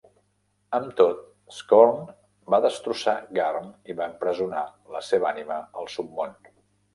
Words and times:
Amb 0.75 0.93
tot, 1.01 1.19
Skorne 1.57 2.15
va 2.53 2.61
destrossar 2.63 3.15
Garm 3.41 3.69
i 3.93 3.97
va 4.01 4.09
empresonar 4.13 4.65
la 4.97 5.03
seva 5.11 5.31
ànima 5.35 5.61
al 5.83 5.93
Submón. 5.99 6.35